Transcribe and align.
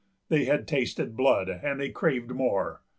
They 0.29 0.45
had 0.45 0.67
tasted 0.67 1.15
blood, 1.15 1.47
and 1.47 1.79
they 1.79 1.89
craved 1.89 2.31
more. 2.31 2.81